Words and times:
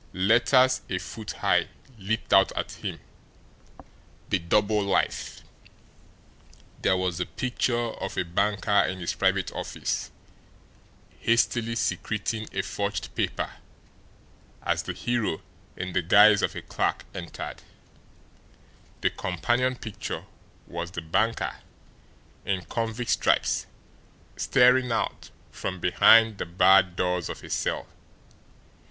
Letters 0.13 0.81
a 0.89 0.97
foot 0.97 1.31
high 1.45 1.67
leaped 1.99 2.33
out 2.33 2.51
at 2.57 2.71
him: 2.71 2.99
"THE 4.29 4.39
DOUBLE 4.39 4.81
LIFE." 4.83 5.43
There 6.81 6.97
was 6.97 7.19
the 7.19 7.27
picture 7.27 7.75
of 7.77 8.17
a 8.17 8.23
banker 8.25 8.79
in 8.87 8.97
his 8.97 9.13
private 9.13 9.51
office 9.51 10.09
hastily 11.19 11.75
secreting 11.75 12.49
a 12.51 12.63
forged 12.63 13.13
paper 13.13 13.51
as 14.63 14.81
the 14.81 14.93
hero 14.93 15.43
in 15.77 15.93
the 15.93 16.01
guise 16.01 16.41
of 16.41 16.55
a 16.55 16.63
clerk 16.63 17.05
entered; 17.13 17.61
the 19.01 19.11
companion 19.11 19.75
picture 19.75 20.25
was 20.65 20.89
the 20.89 21.03
banker 21.03 21.57
in 22.43 22.65
convict 22.65 23.11
stripes 23.11 23.67
staring 24.35 24.91
out 24.91 25.29
from 25.51 25.79
behind 25.79 26.39
the 26.39 26.47
barred 26.47 26.95
doors 26.95 27.29
of 27.29 27.43
a 27.43 27.51
cell. 27.51 27.85